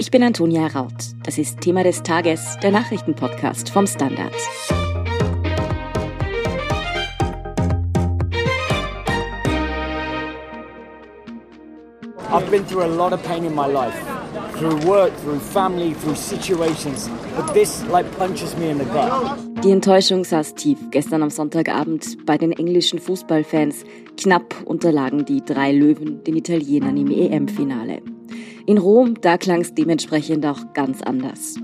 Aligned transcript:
Ich 0.00 0.12
bin 0.12 0.22
Antonia 0.22 0.68
Raut. 0.68 0.92
Das 1.24 1.38
ist 1.38 1.60
Thema 1.60 1.82
des 1.82 2.04
Tages, 2.04 2.56
der 2.62 2.70
Nachrichtenpodcast 2.70 3.70
vom 3.70 3.84
Standard. 3.84 4.32
I've 12.30 12.48
been 12.48 12.64
through 12.64 12.84
a 12.84 12.86
lot 12.86 13.12
of 13.12 13.20
pain 13.24 13.44
in 13.44 13.52
my 13.56 13.66
life. 13.66 13.96
Through 14.56 14.86
work, 14.86 15.10
through 15.24 15.40
family, 15.40 15.94
through 15.94 16.14
situations. 16.14 17.10
But 17.34 17.52
this 17.52 17.84
like 17.90 18.06
punches 18.16 18.56
me 18.56 18.70
in 18.70 18.78
the 18.78 18.84
gut. 18.84 19.64
Die 19.64 19.72
Enttäuschung 19.72 20.22
saß 20.24 20.54
tief 20.54 20.78
gestern 20.92 21.24
am 21.24 21.30
Sonntagabend 21.30 22.24
bei 22.24 22.38
den 22.38 22.52
englischen 22.52 23.00
Fußballfans. 23.00 23.84
Knapp 24.16 24.54
unterlagen 24.64 25.24
die 25.24 25.44
drei 25.44 25.72
Löwen 25.72 26.22
den 26.22 26.36
Italienern 26.36 26.96
im 26.96 27.10
EM-Finale. 27.10 28.00
In 28.68 28.76
Rom, 28.76 29.18
da 29.22 29.38
klang 29.38 29.62
es 29.62 29.72
dementsprechend 29.72 30.44
auch 30.44 30.74
ganz 30.74 31.00
anders. 31.00 31.54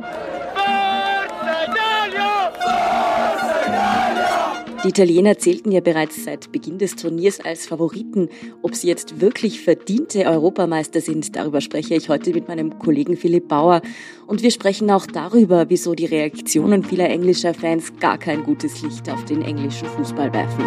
Die 4.83 4.89
Italiener 4.89 5.37
zählten 5.37 5.71
ja 5.71 5.81
bereits 5.81 6.25
seit 6.25 6.51
Beginn 6.51 6.79
des 6.79 6.97
Turniers 6.97 7.41
als 7.41 7.67
Favoriten. 7.67 8.31
Ob 8.63 8.75
sie 8.75 8.89
jetzt 8.89 9.21
wirklich 9.21 9.61
verdiente 9.61 10.25
Europameister 10.25 11.03
sind, 11.03 11.37
darüber 11.37 11.61
spreche 11.61 11.95
ich 11.95 12.09
heute 12.09 12.33
mit 12.33 12.49
meinem 12.49 12.79
Kollegen 12.79 13.19
Philipp 13.19 13.49
Bauer. 13.49 13.83
Und 14.27 14.43
wir 14.43 14.51
sprechen 14.51 14.91
auch 14.91 15.05
darüber, 15.07 15.67
wieso 15.69 15.95
die 15.95 16.07
Reaktionen 16.07 16.85
vieler 16.85 17.11
englischer 17.11 17.53
Fans 17.53 17.93
gar 18.01 18.17
kein 18.17 18.45
gutes 18.45 18.81
Licht 18.81 19.11
auf 19.11 19.27
den 19.27 19.43
englischen 19.43 19.89
Fußball 19.89 20.33
werfen. 20.33 20.65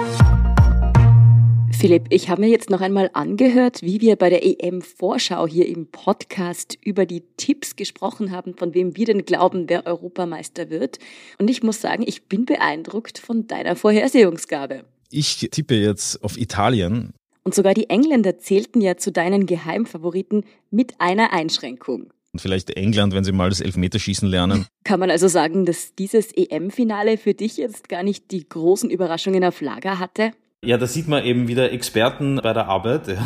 Philipp, 1.71 2.07
ich 2.09 2.29
habe 2.29 2.41
mir 2.41 2.49
jetzt 2.49 2.69
noch 2.69 2.81
einmal 2.81 3.09
angehört, 3.13 3.81
wie 3.81 4.01
wir 4.01 4.15
bei 4.15 4.29
der 4.29 4.43
EM-Vorschau 4.43 5.47
hier 5.47 5.67
im 5.67 5.87
Podcast 5.87 6.77
über 6.83 7.05
die 7.05 7.23
Tipps 7.37 7.75
gesprochen 7.75 8.31
haben, 8.31 8.55
von 8.55 8.73
wem 8.73 8.95
wir 8.97 9.05
denn 9.05 9.25
glauben, 9.25 9.65
wer 9.67 9.85
Europameister 9.85 10.69
wird. 10.69 10.97
Und 11.37 11.49
ich 11.49 11.63
muss 11.63 11.79
sagen, 11.81 12.03
ich 12.05 12.23
bin 12.23 12.45
beeindruckt 12.45 13.19
von 13.19 13.47
deiner 13.47 13.75
Vorhersehungsgabe. 13.75 14.85
Ich 15.11 15.37
tippe 15.51 15.75
jetzt 15.75 16.23
auf 16.23 16.37
Italien. 16.37 17.13
Und 17.43 17.55
sogar 17.55 17.73
die 17.73 17.89
Engländer 17.89 18.39
zählten 18.39 18.81
ja 18.81 18.97
zu 18.97 19.11
deinen 19.11 19.45
Geheimfavoriten 19.45 20.43
mit 20.71 20.99
einer 20.99 21.31
Einschränkung. 21.31 22.11
Und 22.33 22.41
vielleicht 22.41 22.71
England, 22.71 23.13
wenn 23.13 23.23
sie 23.23 23.31
mal 23.31 23.49
das 23.49 23.61
Elfmeterschießen 23.61 24.27
lernen. 24.27 24.65
Kann 24.83 24.99
man 24.99 25.09
also 25.09 25.27
sagen, 25.27 25.65
dass 25.65 25.95
dieses 25.95 26.31
EM-Finale 26.35 27.17
für 27.17 27.33
dich 27.33 27.57
jetzt 27.57 27.87
gar 27.87 28.03
nicht 28.03 28.31
die 28.31 28.47
großen 28.47 28.89
Überraschungen 28.89 29.43
auf 29.43 29.61
Lager 29.61 29.99
hatte? 29.99 30.33
Ja, 30.65 30.79
da 30.79 30.87
sieht 30.87 31.07
man 31.07 31.23
eben 31.23 31.47
wieder 31.47 31.71
Experten 31.71 32.39
bei 32.41 32.51
der 32.51 32.67
Arbeit. 32.67 33.07
Ja. 33.07 33.17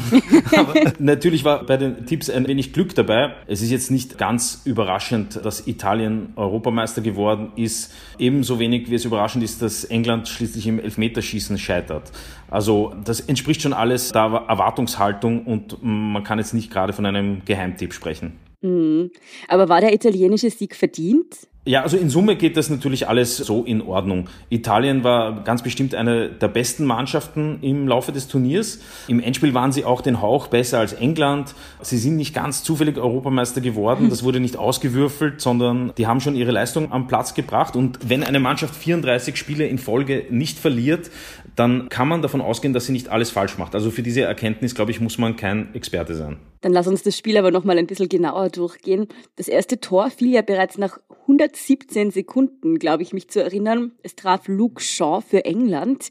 Aber 0.60 0.74
natürlich 1.00 1.46
war 1.46 1.66
bei 1.66 1.78
den 1.78 2.06
Tipps 2.06 2.30
ein 2.30 2.46
wenig 2.46 2.74
Glück 2.74 2.94
dabei. 2.94 3.36
Es 3.48 3.62
ist 3.62 3.72
jetzt 3.72 3.90
nicht 3.90 4.18
ganz 4.18 4.64
überraschend, 4.66 5.40
dass 5.44 5.66
Italien 5.66 6.34
Europameister 6.36 7.02
geworden 7.02 7.54
ist. 7.56 7.94
Ebenso 8.20 8.60
wenig 8.60 8.92
wie 8.92 8.96
es 8.96 9.06
überraschend 9.06 9.46
ist, 9.46 9.62
dass 9.62 9.86
England 9.86 10.28
schließlich 10.28 10.68
im 10.68 10.78
Elfmeterschießen 10.80 11.58
scheitert. 11.58 12.12
Also 12.50 12.94
das 13.06 13.22
entspricht 13.22 13.62
schon 13.62 13.72
alles 13.72 14.12
der 14.12 14.44
Erwartungshaltung 14.50 15.46
und 15.46 15.78
man 15.82 16.26
kann 16.26 16.38
jetzt 16.38 16.54
nicht 16.54 16.70
gerade 16.70 16.92
von 16.92 17.06
einem 17.06 17.46
Geheimtipp 17.46 17.94
sprechen. 17.94 18.34
Mhm. 18.62 19.12
Aber 19.48 19.70
war 19.70 19.82
der 19.82 19.94
italienische 19.94 20.50
Sieg 20.50 20.76
verdient? 20.76 21.48
Ja, 21.64 21.84
also 21.84 21.96
in 21.96 22.10
Summe 22.10 22.38
geht 22.38 22.58
das 22.58 22.72
natürlich 22.72 23.08
alles 23.08 23.38
so 23.38 23.64
in 23.64 23.84
Ordnung. 23.84 24.28
Italien 24.50 25.04
war 25.04 25.44
ganz 25.44 25.62
bestimmt 25.62 25.94
eine 25.94 26.28
der 26.28 26.48
besten 26.48 26.86
Mannschaften 26.86 27.60
im 27.62 27.88
Laufe 27.88 28.12
des 28.12 28.28
Turniers. 28.28 28.80
Im 29.08 29.20
Endspiel 29.20 29.54
waren 29.54 29.72
sie 29.72 29.86
auch 29.86 30.02
den 30.02 30.24
Hauch 30.24 30.48
besser 30.48 30.80
als 30.80 30.94
England. 30.94 31.54
Sie 31.84 32.00
sind 32.00 32.16
nicht 32.16 32.34
ganz 32.34 32.64
zufällig 32.64 32.98
Europameister 32.98 33.62
geworden. 33.62 34.10
Das 34.10 34.24
wurde 34.24 34.40
nicht 34.40 34.58
ausgewürfelt, 34.58 35.40
sondern 35.40 35.94
die 36.00 36.08
haben 36.08 36.20
schon 36.20 36.34
ihre 36.34 36.50
Leistung 36.50 36.92
am 36.92 37.06
Platz 37.06 37.36
gebracht. 37.36 37.76
Und 37.76 38.00
wenn 38.10 38.24
eine 38.24 38.40
Mannschaft 38.40 38.74
34 38.74 39.38
Spiele 39.38 39.68
in 39.68 39.78
Folge 39.78 40.26
nicht 40.32 40.58
verliert, 40.58 41.12
dann 41.56 41.90
kann 41.90 42.08
man 42.08 42.22
davon 42.22 42.42
ausgehen, 42.42 42.74
dass 42.74 42.86
sie 42.86 42.92
nicht 42.92 43.10
alles 43.10 43.30
falsch 43.30 43.58
macht. 43.58 43.76
Also 43.76 43.92
für 43.92 44.04
diese 44.04 44.22
Erkenntnis, 44.22 44.76
glaube 44.76 44.92
ich, 44.92 45.02
muss 45.02 45.18
man 45.18 45.36
kein 45.36 45.74
Experte 45.76 46.16
sein. 46.16 46.38
Dann 46.62 46.74
lass 46.74 46.88
uns 46.88 47.04
das 47.04 47.18
Spiel 47.18 47.38
aber 47.38 47.52
noch 47.52 47.64
mal 47.64 47.78
ein 47.78 47.88
bisschen 47.88 48.10
genauer 48.10 48.50
durchgehen. 48.50 49.08
Das 49.36 49.48
erste 49.48 49.80
Tor 49.80 50.10
fiel 50.10 50.32
ja 50.32 50.42
bereits 50.42 50.78
nach 50.78 51.00
117 51.22 52.12
Sekunden, 52.12 52.80
glaube 52.80 53.04
ich, 53.04 53.14
mich 53.14 53.30
zu 53.30 53.44
erinnern. 53.44 53.92
Es 54.04 54.16
traf 54.16 54.48
Luke 54.48 54.82
Shaw 54.82 55.22
für 55.22 55.46
England. 55.46 56.10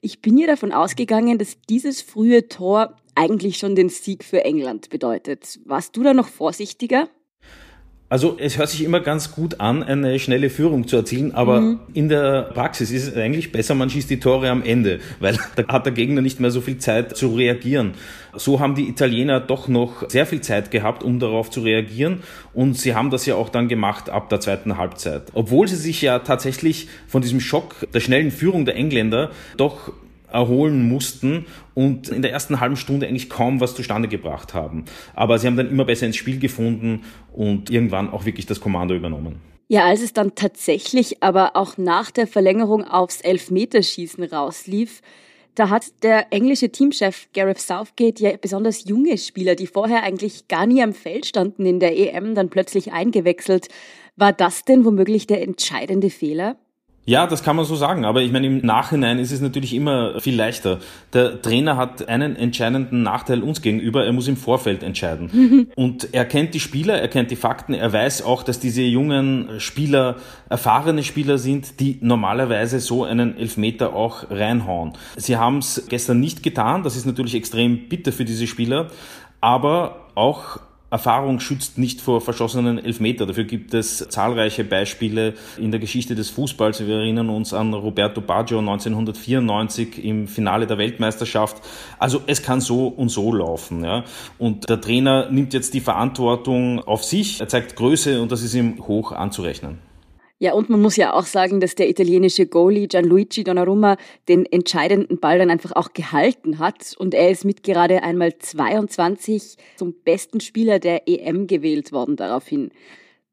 Ich 0.00 0.20
bin 0.20 0.38
ja 0.38 0.46
davon 0.46 0.72
ausgegangen, 0.72 1.38
dass 1.38 1.60
dieses 1.68 2.02
frühe 2.02 2.48
Tor 2.48 2.96
eigentlich 3.14 3.58
schon 3.58 3.74
den 3.74 3.88
Sieg 3.88 4.22
für 4.22 4.44
England 4.44 4.90
bedeutet. 4.90 5.58
Warst 5.64 5.96
du 5.96 6.04
da 6.04 6.14
noch 6.14 6.28
vorsichtiger? 6.28 7.08
Also 8.10 8.38
es 8.40 8.56
hört 8.56 8.70
sich 8.70 8.84
immer 8.84 9.00
ganz 9.00 9.32
gut 9.32 9.60
an, 9.60 9.82
eine 9.82 10.18
schnelle 10.18 10.48
Führung 10.48 10.88
zu 10.88 10.96
erzielen, 10.96 11.34
aber 11.34 11.60
mhm. 11.60 11.80
in 11.92 12.08
der 12.08 12.42
Praxis 12.54 12.90
ist 12.90 13.06
es 13.06 13.14
eigentlich 13.14 13.52
besser, 13.52 13.74
man 13.74 13.90
schießt 13.90 14.08
die 14.08 14.18
Tore 14.18 14.48
am 14.48 14.62
Ende, 14.62 15.00
weil 15.20 15.38
da 15.56 15.68
hat 15.68 15.84
der 15.84 15.92
Gegner 15.92 16.22
nicht 16.22 16.40
mehr 16.40 16.50
so 16.50 16.62
viel 16.62 16.78
Zeit 16.78 17.16
zu 17.16 17.34
reagieren. 17.34 17.92
So 18.34 18.60
haben 18.60 18.74
die 18.74 18.88
Italiener 18.88 19.40
doch 19.40 19.68
noch 19.68 20.08
sehr 20.08 20.24
viel 20.24 20.40
Zeit 20.40 20.70
gehabt, 20.70 21.02
um 21.02 21.18
darauf 21.18 21.50
zu 21.50 21.60
reagieren 21.60 22.22
und 22.54 22.78
sie 22.78 22.94
haben 22.94 23.10
das 23.10 23.26
ja 23.26 23.34
auch 23.34 23.50
dann 23.50 23.68
gemacht 23.68 24.08
ab 24.08 24.30
der 24.30 24.40
zweiten 24.40 24.78
Halbzeit. 24.78 25.24
Obwohl 25.34 25.68
sie 25.68 25.76
sich 25.76 26.00
ja 26.00 26.18
tatsächlich 26.20 26.88
von 27.08 27.20
diesem 27.20 27.40
Schock 27.40 27.86
der 27.92 28.00
schnellen 28.00 28.30
Führung 28.30 28.64
der 28.64 28.76
Engländer 28.76 29.32
doch 29.58 29.92
erholen 30.30 30.88
mussten 30.88 31.46
und 31.74 32.08
in 32.08 32.22
der 32.22 32.32
ersten 32.32 32.60
halben 32.60 32.76
Stunde 32.76 33.06
eigentlich 33.06 33.30
kaum 33.30 33.60
was 33.60 33.74
zustande 33.74 34.08
gebracht 34.08 34.54
haben. 34.54 34.84
Aber 35.14 35.38
sie 35.38 35.46
haben 35.46 35.56
dann 35.56 35.70
immer 35.70 35.84
besser 35.84 36.06
ins 36.06 36.16
Spiel 36.16 36.38
gefunden 36.38 37.04
und 37.32 37.70
irgendwann 37.70 38.10
auch 38.10 38.24
wirklich 38.24 38.46
das 38.46 38.60
Kommando 38.60 38.94
übernommen. 38.94 39.40
Ja, 39.68 39.84
als 39.84 40.00
es 40.00 40.14
dann 40.14 40.34
tatsächlich 40.34 41.22
aber 41.22 41.54
auch 41.54 41.76
nach 41.76 42.10
der 42.10 42.26
Verlängerung 42.26 42.84
aufs 42.84 43.20
Elfmeterschießen 43.20 44.24
rauslief, 44.24 45.02
da 45.54 45.70
hat 45.70 46.04
der 46.04 46.32
englische 46.32 46.70
Teamchef 46.70 47.28
Gareth 47.34 47.60
Southgate 47.60 48.20
ja 48.20 48.30
besonders 48.40 48.84
junge 48.88 49.18
Spieler, 49.18 49.56
die 49.56 49.66
vorher 49.66 50.04
eigentlich 50.04 50.46
gar 50.46 50.66
nie 50.66 50.82
am 50.82 50.92
Feld 50.92 51.26
standen 51.26 51.66
in 51.66 51.80
der 51.80 51.98
EM, 51.98 52.34
dann 52.34 52.48
plötzlich 52.48 52.92
eingewechselt. 52.92 53.68
War 54.16 54.32
das 54.32 54.64
denn 54.64 54.84
womöglich 54.84 55.26
der 55.26 55.42
entscheidende 55.42 56.10
Fehler? 56.10 56.56
Ja, 57.08 57.26
das 57.26 57.42
kann 57.42 57.56
man 57.56 57.64
so 57.64 57.74
sagen. 57.74 58.04
Aber 58.04 58.20
ich 58.20 58.32
meine, 58.32 58.46
im 58.48 58.58
Nachhinein 58.58 59.18
ist 59.18 59.32
es 59.32 59.40
natürlich 59.40 59.72
immer 59.72 60.20
viel 60.20 60.36
leichter. 60.36 60.78
Der 61.14 61.40
Trainer 61.40 61.78
hat 61.78 62.06
einen 62.06 62.36
entscheidenden 62.36 63.02
Nachteil 63.02 63.42
uns 63.42 63.62
gegenüber. 63.62 64.04
Er 64.04 64.12
muss 64.12 64.28
im 64.28 64.36
Vorfeld 64.36 64.82
entscheiden. 64.82 65.70
Und 65.74 66.12
er 66.12 66.26
kennt 66.26 66.52
die 66.52 66.60
Spieler, 66.60 67.00
er 67.00 67.08
kennt 67.08 67.30
die 67.30 67.36
Fakten. 67.36 67.72
Er 67.72 67.90
weiß 67.90 68.20
auch, 68.26 68.42
dass 68.42 68.60
diese 68.60 68.82
jungen 68.82 69.58
Spieler 69.58 70.16
erfahrene 70.50 71.02
Spieler 71.02 71.38
sind, 71.38 71.80
die 71.80 71.96
normalerweise 72.02 72.78
so 72.78 73.04
einen 73.04 73.38
Elfmeter 73.38 73.94
auch 73.94 74.30
reinhauen. 74.30 74.92
Sie 75.16 75.38
haben 75.38 75.58
es 75.58 75.86
gestern 75.88 76.20
nicht 76.20 76.42
getan. 76.42 76.82
Das 76.82 76.94
ist 76.94 77.06
natürlich 77.06 77.36
extrem 77.36 77.88
bitter 77.88 78.12
für 78.12 78.26
diese 78.26 78.46
Spieler. 78.46 78.88
Aber 79.40 80.08
auch 80.14 80.60
Erfahrung 80.90 81.38
schützt 81.38 81.76
nicht 81.76 82.00
vor 82.00 82.20
verschossenen 82.20 82.78
Elfmeter. 82.78 83.26
Dafür 83.26 83.44
gibt 83.44 83.74
es 83.74 84.08
zahlreiche 84.08 84.64
Beispiele 84.64 85.34
in 85.58 85.70
der 85.70 85.80
Geschichte 85.80 86.14
des 86.14 86.30
Fußballs. 86.30 86.86
Wir 86.86 86.96
erinnern 86.96 87.28
uns 87.28 87.52
an 87.52 87.74
Roberto 87.74 88.22
Baggio 88.22 88.58
1994 88.58 90.02
im 90.02 90.28
Finale 90.28 90.66
der 90.66 90.78
Weltmeisterschaft. 90.78 91.62
Also 91.98 92.22
es 92.26 92.42
kann 92.42 92.62
so 92.62 92.88
und 92.88 93.10
so 93.10 93.32
laufen. 93.34 93.84
Ja. 93.84 94.04
Und 94.38 94.68
der 94.68 94.80
Trainer 94.80 95.30
nimmt 95.30 95.52
jetzt 95.52 95.74
die 95.74 95.80
Verantwortung 95.80 96.80
auf 96.80 97.04
sich. 97.04 97.40
Er 97.40 97.48
zeigt 97.48 97.76
Größe 97.76 98.22
und 98.22 98.32
das 98.32 98.42
ist 98.42 98.54
ihm 98.54 98.86
hoch 98.86 99.12
anzurechnen. 99.12 99.87
Ja, 100.40 100.52
und 100.52 100.70
man 100.70 100.80
muss 100.80 100.96
ja 100.96 101.14
auch 101.14 101.26
sagen, 101.26 101.58
dass 101.58 101.74
der 101.74 101.90
italienische 101.90 102.46
Goalie 102.46 102.86
Gianluigi 102.86 103.42
Donnarumma 103.42 103.96
den 104.28 104.46
entscheidenden 104.46 105.18
Ball 105.18 105.38
dann 105.38 105.50
einfach 105.50 105.72
auch 105.72 105.92
gehalten 105.92 106.60
hat. 106.60 106.94
Und 106.96 107.12
er 107.12 107.30
ist 107.30 107.44
mit 107.44 107.64
gerade 107.64 108.04
einmal 108.04 108.38
22 108.38 109.56
zum 109.76 109.94
besten 110.04 110.40
Spieler 110.40 110.78
der 110.78 111.08
EM 111.08 111.48
gewählt 111.48 111.90
worden 111.90 112.14
daraufhin. 112.14 112.70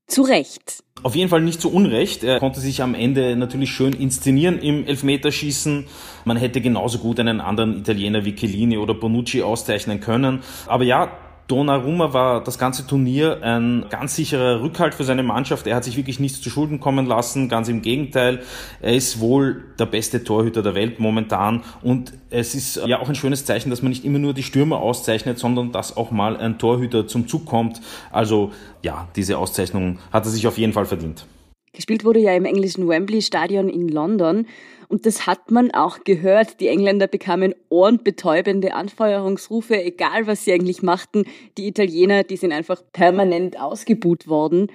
Zu 0.08 0.24
Recht. 0.24 0.84
Auf 1.04 1.16
jeden 1.16 1.30
Fall 1.30 1.42
nicht 1.42 1.62
zu 1.62 1.72
Unrecht. 1.72 2.24
Er 2.24 2.40
konnte 2.40 2.60
sich 2.60 2.82
am 2.82 2.96
Ende 2.96 3.36
natürlich 3.36 3.72
schön 3.72 3.94
inszenieren 3.94 4.60
im 4.60 4.86
Elfmeterschießen. 4.86 5.86
Man 6.26 6.38
hätte 6.38 6.62
genauso 6.62 7.00
gut 7.00 7.20
einen 7.20 7.42
anderen 7.42 7.78
Italiener 7.78 8.26
wie 8.26 8.34
Chiellini 8.34 8.78
oder 8.78 8.96
Bonucci 8.96 9.44
auszeichnen 9.44 10.00
können. 10.00 10.42
Aber 10.68 10.84
ja, 10.84 11.12
Donnarumma 11.48 12.12
war 12.12 12.44
das 12.44 12.58
ganze 12.58 12.88
Turnier 12.88 13.44
ein 13.44 13.86
ganz 13.90 14.16
sicherer 14.16 14.62
Rückhalt 14.62 14.96
für 14.96 15.04
seine 15.04 15.22
Mannschaft. 15.22 15.68
Er 15.68 15.76
hat 15.76 15.84
sich 15.84 15.96
wirklich 15.96 16.20
nichts 16.20 16.42
zu 16.42 16.50
Schulden 16.50 16.80
kommen 16.80 17.06
lassen, 17.06 17.50
ganz 17.50 17.70
im 17.70 17.84
Gegenteil. 17.84 18.42
Er 18.82 18.96
ist 18.96 19.20
wohl 19.20 19.64
der 19.78 19.86
beste 19.86 20.24
Torhüter 20.24 20.64
der 20.64 20.74
Welt 20.74 21.00
momentan 21.00 21.64
und 21.84 22.14
es 22.32 22.56
ist 22.56 22.78
ja 22.88 23.00
auch 23.00 23.10
ein 23.10 23.16
schönes 23.16 23.46
Zeichen, 23.46 23.70
dass 23.70 23.84
man 23.84 23.90
nicht 23.90 24.06
immer 24.06 24.18
nur 24.18 24.34
die 24.34 24.44
Stürmer 24.44 24.80
auszeichnet, 24.80 25.38
sondern 25.38 25.72
dass 25.72 25.96
auch 25.96 26.10
mal 26.10 26.36
ein 26.38 26.58
Torhüter 26.58 27.08
zum 27.08 27.28
Zug 27.28 27.46
kommt. 27.46 27.80
Also 28.12 28.52
ja, 28.82 29.08
diese 29.16 29.38
Auszeichnung 29.38 30.00
hat 30.12 30.26
er 30.26 30.32
sich 30.32 30.48
auf 30.48 30.58
jeden 30.58 30.74
Fall 30.74 30.86
verdient. 30.86 31.28
Gespielt 31.76 32.06
wurde 32.06 32.20
ja 32.20 32.34
im 32.34 32.46
englischen 32.46 32.88
Wembley 32.88 33.22
Stadion 33.22 33.70
in 33.70 33.90
London. 33.90 34.48
Und 34.88 35.06
das 35.06 35.28
hat 35.28 35.52
man 35.52 35.72
auch 35.72 36.04
gehört. 36.04 36.60
Die 36.60 36.68
Engländer 36.68 37.08
bekamen 37.08 37.56
ohrenbetäubende 37.70 38.74
Anfeuerungsrufe, 38.74 39.82
egal 39.82 40.28
was 40.28 40.46
sie 40.46 40.54
eigentlich 40.54 40.84
machten. 40.84 41.26
Die 41.58 41.68
Italiener, 41.68 42.24
die 42.24 42.38
sind 42.38 42.52
einfach 42.52 42.82
permanent 42.94 43.60
ausgebuht 43.60 44.28
worden. 44.28 44.72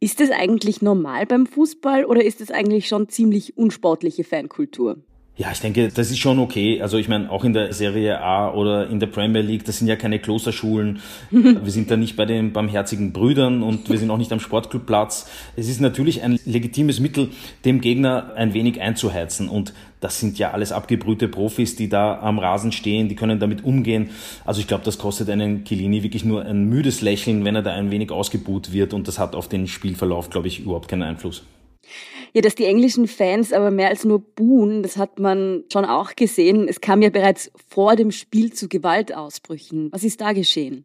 Ist 0.00 0.20
das 0.20 0.30
eigentlich 0.30 0.82
normal 0.82 1.26
beim 1.26 1.46
Fußball 1.46 2.04
oder 2.04 2.22
ist 2.22 2.40
es 2.40 2.50
eigentlich 2.50 2.88
schon 2.88 3.08
ziemlich 3.08 3.56
unsportliche 3.56 4.24
Fankultur? 4.24 4.98
Ja, 5.36 5.50
ich 5.50 5.58
denke, 5.58 5.88
das 5.88 6.12
ist 6.12 6.18
schon 6.18 6.38
okay. 6.38 6.80
Also 6.80 6.96
ich 6.96 7.08
meine, 7.08 7.28
auch 7.28 7.42
in 7.42 7.52
der 7.52 7.72
Serie 7.72 8.20
A 8.20 8.52
oder 8.52 8.88
in 8.88 9.00
der 9.00 9.08
Premier 9.08 9.42
League, 9.42 9.64
das 9.64 9.78
sind 9.78 9.88
ja 9.88 9.96
keine 9.96 10.20
Klosterschulen. 10.20 11.00
wir 11.32 11.72
sind 11.72 11.90
da 11.90 11.96
nicht 11.96 12.14
bei 12.14 12.24
den 12.24 12.52
barmherzigen 12.52 13.12
Brüdern 13.12 13.64
und 13.64 13.90
wir 13.90 13.98
sind 13.98 14.12
auch 14.12 14.16
nicht 14.16 14.32
am 14.32 14.38
Sportclubplatz. 14.38 15.28
Es 15.56 15.68
ist 15.68 15.80
natürlich 15.80 16.22
ein 16.22 16.38
legitimes 16.44 17.00
Mittel, 17.00 17.30
dem 17.64 17.80
Gegner 17.80 18.34
ein 18.36 18.54
wenig 18.54 18.80
einzuheizen. 18.80 19.48
Und 19.48 19.74
das 20.00 20.20
sind 20.20 20.38
ja 20.38 20.52
alles 20.52 20.70
abgebrühte 20.70 21.26
Profis, 21.26 21.74
die 21.74 21.88
da 21.88 22.20
am 22.20 22.38
Rasen 22.38 22.70
stehen, 22.70 23.08
die 23.08 23.16
können 23.16 23.40
damit 23.40 23.64
umgehen. 23.64 24.10
Also 24.44 24.60
ich 24.60 24.68
glaube, 24.68 24.84
das 24.84 24.98
kostet 24.98 25.30
einen 25.30 25.64
Kilini 25.64 26.04
wirklich 26.04 26.24
nur 26.24 26.44
ein 26.44 26.66
müdes 26.66 27.00
Lächeln, 27.00 27.44
wenn 27.44 27.56
er 27.56 27.62
da 27.62 27.72
ein 27.72 27.90
wenig 27.90 28.12
ausgebuht 28.12 28.72
wird. 28.72 28.94
Und 28.94 29.08
das 29.08 29.18
hat 29.18 29.34
auf 29.34 29.48
den 29.48 29.66
Spielverlauf, 29.66 30.30
glaube 30.30 30.46
ich, 30.46 30.60
überhaupt 30.60 30.86
keinen 30.86 31.02
Einfluss. 31.02 31.42
Ja, 32.32 32.42
dass 32.42 32.54
die 32.54 32.64
englischen 32.64 33.06
Fans 33.06 33.52
aber 33.52 33.70
mehr 33.70 33.88
als 33.88 34.04
nur 34.04 34.18
buhen, 34.18 34.82
das 34.82 34.96
hat 34.96 35.18
man 35.18 35.64
schon 35.72 35.84
auch 35.84 36.16
gesehen. 36.16 36.68
Es 36.68 36.80
kam 36.80 37.02
ja 37.02 37.10
bereits 37.10 37.50
vor 37.68 37.96
dem 37.96 38.10
Spiel 38.10 38.52
zu 38.52 38.68
Gewaltausbrüchen. 38.68 39.90
Was 39.92 40.04
ist 40.04 40.20
da 40.20 40.32
geschehen? 40.32 40.84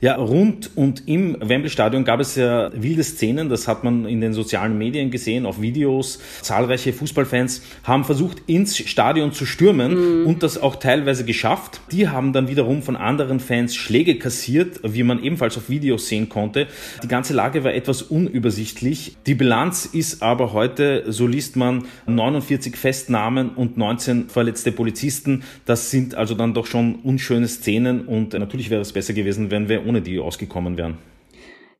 Ja, 0.00 0.14
rund 0.14 0.70
und 0.76 1.08
im 1.08 1.36
Wembley-Stadion 1.40 2.04
gab 2.04 2.20
es 2.20 2.36
ja 2.36 2.70
wilde 2.72 3.02
Szenen, 3.02 3.48
das 3.48 3.66
hat 3.66 3.82
man 3.82 4.06
in 4.06 4.20
den 4.20 4.32
sozialen 4.32 4.78
Medien 4.78 5.10
gesehen, 5.10 5.44
auf 5.44 5.60
Videos. 5.60 6.20
Zahlreiche 6.40 6.92
Fußballfans 6.92 7.62
haben 7.82 8.04
versucht, 8.04 8.42
ins 8.46 8.78
Stadion 8.78 9.32
zu 9.32 9.44
stürmen 9.44 10.20
mhm. 10.20 10.26
und 10.28 10.44
das 10.44 10.56
auch 10.56 10.76
teilweise 10.76 11.24
geschafft. 11.24 11.80
Die 11.90 12.08
haben 12.08 12.32
dann 12.32 12.46
wiederum 12.46 12.82
von 12.82 12.94
anderen 12.94 13.40
Fans 13.40 13.74
Schläge 13.74 14.20
kassiert, 14.20 14.78
wie 14.84 15.02
man 15.02 15.20
ebenfalls 15.20 15.56
auf 15.56 15.68
Videos 15.68 16.06
sehen 16.06 16.28
konnte. 16.28 16.68
Die 17.02 17.08
ganze 17.08 17.34
Lage 17.34 17.64
war 17.64 17.74
etwas 17.74 18.02
unübersichtlich. 18.02 19.16
Die 19.26 19.34
Bilanz 19.34 19.84
ist 19.84 20.22
aber 20.22 20.52
heute, 20.52 21.06
so 21.08 21.26
liest 21.26 21.56
man, 21.56 21.86
49 22.06 22.76
Festnahmen 22.76 23.50
und 23.50 23.76
19 23.76 24.28
verletzte 24.28 24.70
Polizisten. 24.70 25.42
Das 25.64 25.90
sind 25.90 26.14
also 26.14 26.36
dann 26.36 26.54
doch 26.54 26.66
schon 26.66 27.00
unschöne 27.02 27.48
Szenen 27.48 28.02
und 28.02 28.34
natürlich 28.34 28.70
wäre 28.70 28.82
es 28.82 28.92
besser 28.92 29.12
gewesen, 29.12 29.50
wenn 29.50 29.68
wir 29.68 29.87
ohne 29.88 30.02
die 30.02 30.18
ausgekommen 30.18 30.76
wären. 30.76 30.98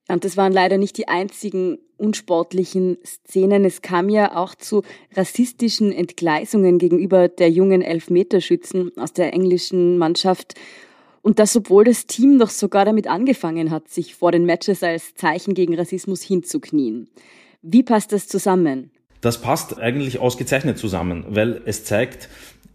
Und 0.08 0.24
das 0.24 0.38
waren 0.38 0.52
leider 0.52 0.78
nicht 0.78 0.96
die 0.96 1.06
einzigen 1.08 1.78
unsportlichen 1.98 2.96
Szenen. 3.04 3.64
Es 3.64 3.82
kam 3.82 4.08
ja 4.08 4.36
auch 4.36 4.54
zu 4.54 4.82
rassistischen 5.14 5.92
Entgleisungen 5.92 6.78
gegenüber 6.78 7.28
der 7.28 7.50
jungen 7.50 7.82
Elfmeterschützen 7.82 8.96
aus 8.96 9.12
der 9.12 9.34
englischen 9.34 9.98
Mannschaft. 9.98 10.54
Und 11.20 11.38
das, 11.38 11.54
obwohl 11.56 11.84
das 11.84 12.06
Team 12.06 12.38
doch 12.38 12.48
sogar 12.48 12.86
damit 12.86 13.06
angefangen 13.06 13.70
hat, 13.70 13.88
sich 13.88 14.14
vor 14.14 14.32
den 14.32 14.46
Matches 14.46 14.82
als 14.82 15.14
Zeichen 15.14 15.52
gegen 15.52 15.74
Rassismus 15.74 16.22
hinzuknien. 16.22 17.10
Wie 17.60 17.82
passt 17.82 18.12
das 18.12 18.28
zusammen? 18.28 18.90
Das 19.20 19.40
passt 19.42 19.78
eigentlich 19.78 20.20
ausgezeichnet 20.20 20.78
zusammen, 20.78 21.26
weil 21.28 21.60
es 21.66 21.84
zeigt, 21.84 22.28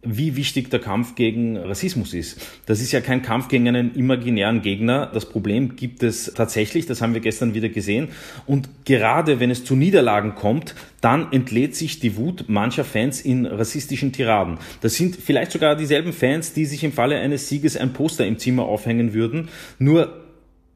wie 0.04 0.36
wichtig 0.36 0.70
der 0.70 0.80
Kampf 0.80 1.16
gegen 1.16 1.58
Rassismus 1.58 2.14
ist. 2.14 2.40
Das 2.66 2.82
ist 2.82 2.92
ja 2.92 3.02
kein 3.02 3.22
Kampf 3.22 3.48
gegen 3.48 3.68
einen 3.68 3.96
imaginären 3.96 4.62
Gegner. 4.62 5.10
Das 5.14 5.28
Problem 5.28 5.76
gibt 5.76 6.04
es 6.04 6.34
tatsächlich, 6.36 6.86
das 6.86 7.02
haben 7.02 7.14
wir 7.14 7.22
gestern 7.22 7.54
wieder 7.54 7.70
gesehen. 7.70 8.10
Und 8.46 8.70
gerade 8.86 9.40
wenn 9.40 9.50
es 9.50 9.64
zu 9.64 9.76
Niederlagen 9.76 10.36
kommt, 10.36 10.76
dann 11.02 11.32
entlädt 11.32 11.76
sich 11.76 12.00
die 12.00 12.18
Wut 12.18 12.46
mancher 12.48 12.84
Fans 12.84 13.22
in 13.22 13.46
rassistischen 13.46 14.12
Tiraden. 14.12 14.58
Das 14.82 14.96
sind 14.96 15.16
vielleicht 15.16 15.52
sogar 15.52 15.76
dieselben 15.76 16.14
Fans, 16.14 16.54
die 16.54 16.66
sich 16.66 16.84
im 16.84 16.92
Falle 16.92 17.18
eines 17.20 17.48
Sieges 17.48 17.78
ein 17.78 17.94
Poster 17.94 18.26
im 18.28 18.38
Zimmer 18.38 18.64
aufhängen 18.64 19.14
würden. 19.14 19.50
Nur 19.80 20.22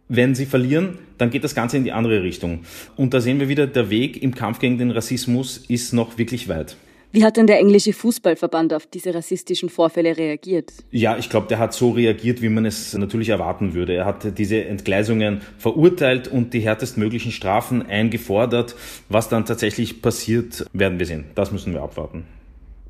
wenn 0.10 0.36
sie 0.36 0.46
verlieren, 0.46 1.00
dann 1.18 1.32
geht 1.32 1.44
das 1.44 1.56
Ganze 1.56 1.78
in 1.78 1.84
die 1.84 1.92
andere 1.92 2.24
Richtung. 2.24 2.62
Und 2.96 3.14
da 3.14 3.20
sehen 3.20 3.40
wir 3.40 3.50
wieder, 3.50 3.68
der 3.68 3.90
Weg 3.90 4.22
im 4.24 4.34
Kampf 4.34 4.60
gegen 4.60 4.78
den 4.78 4.92
Rassismus 4.92 5.58
ist 5.68 5.94
noch 5.94 6.18
wirklich 6.18 6.48
weit. 6.48 6.78
Wie 7.12 7.24
hat 7.24 7.38
denn 7.38 7.48
der 7.48 7.60
englische 7.60 7.94
Fußballverband 7.94 8.74
auf 8.74 8.86
diese 8.86 9.14
rassistischen 9.14 9.70
Vorfälle 9.70 10.18
reagiert? 10.18 10.74
Ja, 10.92 11.18
ich 11.18 11.30
glaube, 11.30 11.48
der 11.48 11.58
hat 11.58 11.74
so 11.74 11.92
reagiert, 11.92 12.42
wie 12.42 12.50
man 12.50 12.66
es 12.66 12.94
natürlich 12.94 13.30
erwarten 13.30 13.74
würde. 13.74 13.94
Er 13.94 14.06
hat 14.06 14.38
diese 14.38 14.66
Entgleisungen 14.66 15.42
verurteilt 15.58 16.28
und 16.28 16.54
die 16.54 16.60
härtestmöglichen 16.60 17.32
Strafen 17.32 17.82
eingefordert. 17.86 18.76
Was 19.10 19.30
dann 19.30 19.46
tatsächlich 19.46 20.02
passiert, 20.02 20.66
werden 20.74 21.00
wir 21.00 21.06
sehen. 21.06 21.26
Das 21.34 21.52
müssen 21.52 21.74
wir 21.74 21.82
abwarten. 21.82 22.26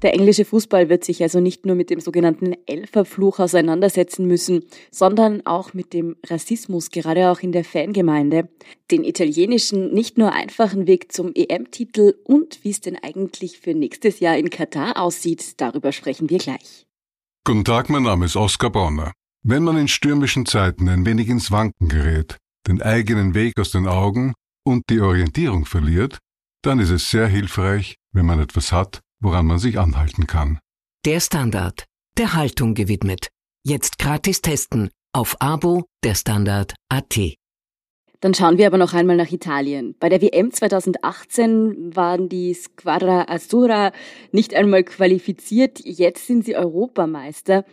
Der 0.03 0.13
englische 0.13 0.45
Fußball 0.45 0.89
wird 0.89 1.03
sich 1.03 1.23
also 1.23 1.39
nicht 1.39 1.65
nur 1.65 1.75
mit 1.75 1.89
dem 1.89 1.99
sogenannten 1.99 2.55
Elferfluch 2.67 3.39
auseinandersetzen 3.39 4.27
müssen, 4.27 4.63
sondern 4.91 5.45
auch 5.45 5.73
mit 5.73 5.94
dem 5.94 6.15
Rassismus, 6.25 6.91
gerade 6.91 7.31
auch 7.31 7.39
in 7.39 7.51
der 7.51 7.63
Fangemeinde, 7.63 8.47
den 8.91 9.03
italienischen 9.03 9.94
nicht 9.94 10.17
nur 10.17 10.33
einfachen 10.33 10.85
Weg 10.85 11.11
zum 11.11 11.31
EM-Titel 11.33 12.13
und 12.23 12.63
wie 12.63 12.69
es 12.69 12.81
denn 12.81 12.97
eigentlich 13.01 13.59
für 13.59 13.73
nächstes 13.73 14.19
Jahr 14.19 14.38
in 14.38 14.51
Katar 14.51 15.01
aussieht, 15.01 15.59
darüber 15.59 15.91
sprechen 15.91 16.29
wir 16.29 16.38
gleich. 16.38 16.85
Guten 17.43 17.65
Tag, 17.65 17.89
mein 17.89 18.03
Name 18.03 18.25
ist 18.25 18.35
Oskar 18.35 18.69
Bonner. 18.69 19.13
Wenn 19.43 19.63
man 19.63 19.77
in 19.77 19.88
stürmischen 19.88 20.45
Zeiten 20.45 20.89
ein 20.89 21.05
wenig 21.05 21.29
ins 21.29 21.51
Wanken 21.51 21.88
gerät, 21.88 22.38
den 22.67 22.81
eigenen 22.81 23.33
Weg 23.33 23.59
aus 23.59 23.71
den 23.71 23.88
Augen 23.88 24.33
und 24.63 24.83
die 24.89 25.00
Orientierung 25.00 25.65
verliert, 25.65 26.19
dann 26.61 26.79
ist 26.79 26.89
es 26.89 27.09
sehr 27.09 27.27
hilfreich, 27.27 27.95
wenn 28.11 28.25
man 28.25 28.39
etwas 28.39 28.71
hat, 28.71 29.00
woran 29.19 29.45
man 29.45 29.59
sich 29.59 29.79
anhalten 29.79 30.27
kann. 30.27 30.59
Der 31.05 31.19
Standard, 31.19 31.85
der 32.17 32.33
Haltung 32.33 32.73
gewidmet. 32.73 33.29
Jetzt 33.63 33.99
gratis 33.99 34.41
testen 34.41 34.89
auf 35.13 35.35
Abo 35.39 35.85
der 36.03 36.15
Standard 36.15 36.73
AT. 36.89 37.37
Dann 38.19 38.33
schauen 38.33 38.57
wir 38.57 38.65
aber 38.65 38.79
noch 38.79 38.93
einmal 38.93 39.15
nach 39.15 39.31
Italien. 39.31 39.95
Bei 39.99 40.09
der 40.09 40.21
WM 40.21 40.51
2018 40.51 41.95
waren 41.95 42.29
die 42.29 42.53
Squadra 42.53 43.25
Azzurra 43.27 43.91
nicht 44.31 44.55
einmal 44.55 44.83
qualifiziert. 44.83 45.79
Jetzt 45.83 46.25
sind 46.25 46.45
sie 46.45 46.55
Europameister. 46.55 47.63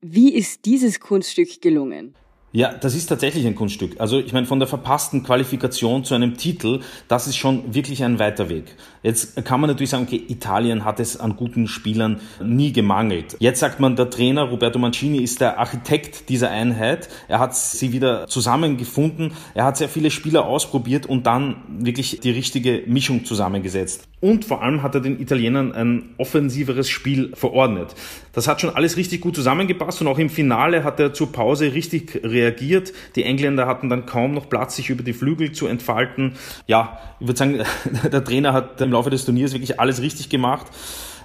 Wie 0.00 0.34
ist 0.34 0.64
dieses 0.64 0.98
Kunststück 0.98 1.60
gelungen? 1.60 2.16
Ja, 2.54 2.70
das 2.74 2.94
ist 2.94 3.06
tatsächlich 3.06 3.46
ein 3.46 3.54
Kunststück. 3.54 3.98
Also 3.98 4.18
ich 4.18 4.34
meine, 4.34 4.44
von 4.46 4.58
der 4.58 4.68
verpassten 4.68 5.22
Qualifikation 5.22 6.04
zu 6.04 6.14
einem 6.14 6.36
Titel, 6.36 6.80
das 7.08 7.26
ist 7.26 7.36
schon 7.36 7.74
wirklich 7.74 8.04
ein 8.04 8.18
weiter 8.18 8.50
Weg. 8.50 8.76
Jetzt 9.02 9.42
kann 9.46 9.58
man 9.58 9.70
natürlich 9.70 9.88
sagen, 9.88 10.04
okay, 10.06 10.22
Italien 10.28 10.84
hat 10.84 11.00
es 11.00 11.18
an 11.18 11.36
guten 11.36 11.66
Spielern 11.66 12.20
nie 12.44 12.72
gemangelt. 12.72 13.36
Jetzt 13.38 13.60
sagt 13.60 13.80
man, 13.80 13.96
der 13.96 14.10
Trainer 14.10 14.42
Roberto 14.42 14.78
Mancini 14.78 15.22
ist 15.22 15.40
der 15.40 15.58
Architekt 15.58 16.28
dieser 16.28 16.50
Einheit. 16.50 17.08
Er 17.26 17.38
hat 17.38 17.56
sie 17.56 17.92
wieder 17.94 18.26
zusammengefunden. 18.26 19.32
Er 19.54 19.64
hat 19.64 19.78
sehr 19.78 19.88
viele 19.88 20.10
Spieler 20.10 20.44
ausprobiert 20.44 21.06
und 21.06 21.26
dann 21.26 21.56
wirklich 21.78 22.20
die 22.20 22.32
richtige 22.32 22.82
Mischung 22.86 23.24
zusammengesetzt. 23.24 24.08
Und 24.22 24.44
vor 24.44 24.62
allem 24.62 24.84
hat 24.84 24.94
er 24.94 25.00
den 25.00 25.20
Italienern 25.20 25.72
ein 25.72 26.10
offensiveres 26.16 26.88
Spiel 26.88 27.32
verordnet. 27.34 27.92
Das 28.32 28.46
hat 28.46 28.60
schon 28.60 28.70
alles 28.70 28.96
richtig 28.96 29.20
gut 29.20 29.34
zusammengepasst 29.34 30.00
und 30.00 30.06
auch 30.06 30.18
im 30.20 30.30
Finale 30.30 30.84
hat 30.84 31.00
er 31.00 31.12
zur 31.12 31.32
Pause 31.32 31.74
richtig 31.74 32.20
reagiert. 32.22 32.92
Die 33.16 33.24
Engländer 33.24 33.66
hatten 33.66 33.88
dann 33.88 34.06
kaum 34.06 34.32
noch 34.32 34.48
Platz, 34.48 34.76
sich 34.76 34.90
über 34.90 35.02
die 35.02 35.12
Flügel 35.12 35.50
zu 35.50 35.66
entfalten. 35.66 36.34
Ja, 36.68 37.00
ich 37.18 37.26
würde 37.26 37.36
sagen, 37.36 37.64
der 38.12 38.22
Trainer 38.22 38.52
hat 38.52 38.80
im 38.80 38.92
Laufe 38.92 39.10
des 39.10 39.24
Turniers 39.24 39.54
wirklich 39.54 39.80
alles 39.80 40.00
richtig 40.00 40.28
gemacht. 40.28 40.68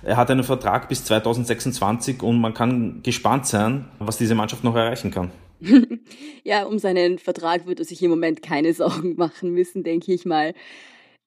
Er 0.02 0.18
hat 0.18 0.32
einen 0.32 0.44
Vertrag 0.44 0.90
bis 0.90 1.06
2026 1.06 2.24
und 2.24 2.42
man 2.42 2.56
kann 2.56 3.04
gespannt 3.04 3.46
sein, 3.46 3.86
was 4.00 4.18
diese 4.18 4.34
Mannschaft 4.34 4.64
noch 4.64 4.76
erreichen 4.76 5.12
kann. 5.12 5.30
ja, 6.44 6.64
um 6.64 6.80
seinen 6.80 7.20
Vertrag 7.20 7.68
wird 7.68 7.78
er 7.78 7.86
sich 7.86 8.02
im 8.02 8.10
Moment 8.10 8.42
keine 8.42 8.74
Sorgen 8.74 9.18
machen 9.18 9.54
müssen, 9.54 9.84
denke 9.84 10.14
ich 10.14 10.26
mal. 10.26 10.56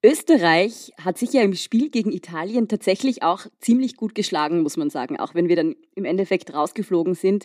Österreich 0.02 0.92
hat 0.98 1.18
sich 1.18 1.34
ja 1.34 1.42
im 1.42 1.54
Spiel 1.54 1.90
gegen 1.90 2.10
Italien 2.10 2.68
tatsächlich 2.68 3.22
auch 3.22 3.46
ziemlich 3.60 3.96
gut 3.96 4.14
geschlagen, 4.14 4.62
muss 4.62 4.78
man 4.78 4.88
sagen, 4.88 5.20
auch 5.20 5.34
wenn 5.34 5.50
wir 5.50 5.56
dann 5.56 5.76
im 5.94 6.06
Endeffekt 6.06 6.54
rausgeflogen 6.54 7.14
sind. 7.14 7.44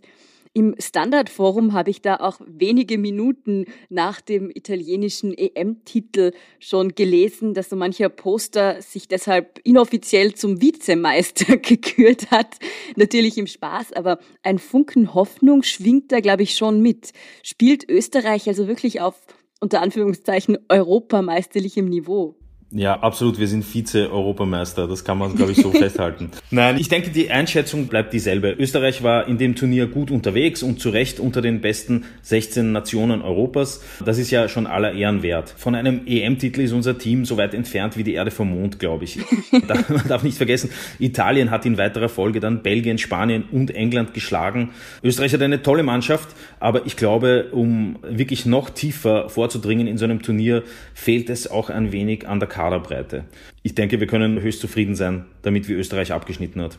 Im 0.54 0.74
Standardforum 0.80 1.74
habe 1.74 1.90
ich 1.90 2.02
da 2.02 2.16
auch 2.16 2.40
wenige 2.48 2.98
Minuten 2.98 3.66
nach 3.90 4.22
dem 4.22 4.50
italienischen 4.50 5.34
EM-Titel 5.34 6.32
schon 6.62 6.96
gelesen, 6.96 7.54
dass 7.54 7.70
so 7.70 7.76
mancher 7.76 8.08
Poster 8.08 8.82
sich 8.82 9.10
deshalb 9.10 9.60
inoffiziell 9.66 10.34
zum 10.34 10.62
Vizemeister 10.62 11.58
gekürt 11.58 12.32
hat. 12.32 12.56
Natürlich 12.96 13.38
im 13.38 13.48
Spaß, 13.48 13.92
aber 13.92 14.18
ein 14.44 14.60
Funken 14.60 15.14
Hoffnung 15.14 15.62
schwingt 15.64 16.14
da, 16.14 16.22
glaube 16.22 16.44
ich, 16.44 16.56
schon 16.56 16.82
mit. 16.82 17.12
Spielt 17.44 17.90
Österreich 17.90 18.48
also 18.48 18.70
wirklich 18.70 19.02
auf 19.02 19.16
unter 19.60 19.82
Anführungszeichen 19.82 20.58
europameisterlichem 20.70 21.84
Niveau? 21.84 22.36
Ja, 22.72 23.00
absolut. 23.00 23.40
Wir 23.40 23.48
sind 23.48 23.64
Vize-Europameister. 23.64 24.88
Das 24.88 25.06
kann 25.06 25.20
man, 25.20 25.36
glaube 25.36 25.52
ich, 25.52 25.62
so 25.62 25.72
festhalten. 25.72 26.32
Nein, 26.50 26.78
ich 26.80 26.90
denke, 26.90 27.12
die 27.12 27.30
Einschätzung 27.30 27.88
bleibt 27.88 28.12
dieselbe. 28.12 28.52
Österreich 28.58 29.04
war 29.04 29.28
in 29.28 29.38
dem 29.38 29.56
Turnier 29.56 29.86
gut 29.86 30.10
unterwegs 30.10 30.64
und 30.64 30.80
zu 30.80 30.90
Recht 30.90 31.20
unter 31.20 31.42
den 31.42 31.62
besten 31.62 32.06
16 32.24 32.72
Nationen 32.72 33.22
Europas. 33.22 33.84
Das 34.04 34.18
ist 34.18 34.32
ja 34.32 34.50
schon 34.50 34.66
aller 34.66 34.94
Ehren 34.94 35.22
wert. 35.22 35.54
Von 35.56 35.76
einem 35.76 36.02
EM-Titel 36.08 36.62
ist 36.62 36.72
unser 36.72 36.98
Team 36.98 37.24
so 37.26 37.38
weit 37.38 37.54
entfernt 37.54 37.98
wie 37.98 38.04
die 38.04 38.14
Erde 38.14 38.32
vom 38.32 38.50
Mond, 38.50 38.80
glaube 38.80 39.04
ich. 39.04 39.20
Man 39.52 40.08
darf 40.08 40.24
nicht 40.24 40.38
vergessen, 40.38 40.72
Italien 41.00 41.52
hat 41.52 41.66
in 41.66 41.78
weiterer 41.78 42.10
Folge 42.10 42.40
dann 42.40 42.64
Belgien, 42.64 42.98
Spanien 42.98 43.44
und 43.52 43.72
England 43.76 44.14
geschlagen. 44.14 44.72
Österreich 45.04 45.34
hat 45.34 45.42
eine 45.42 45.62
tolle 45.62 45.84
Mannschaft, 45.84 46.30
aber 46.60 46.86
ich 46.88 46.98
glaube, 46.98 47.50
um 47.52 47.98
wirklich 48.02 48.46
noch 48.46 48.72
tiefer 48.72 49.30
vorzudringen 49.30 49.88
in 49.88 49.98
so 49.98 50.06
einem 50.06 50.22
Turnier, 50.22 50.64
fehlt 50.94 51.30
es 51.30 51.50
auch 51.50 51.70
ein 51.70 51.92
wenig 51.92 52.28
an 52.28 52.40
der 52.40 52.50
Kaderbreite. 52.56 53.26
Ich 53.64 53.76
denke, 53.76 54.00
wir 54.00 54.08
können 54.08 54.42
höchst 54.42 54.62
zufrieden 54.62 54.96
sein, 54.96 55.26
damit 55.42 55.68
wie 55.68 55.74
Österreich 55.74 56.14
abgeschnitten 56.14 56.62
hat. 56.62 56.78